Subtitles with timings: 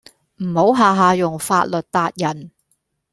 [0.37, 2.49] 唔好下下用法律撻人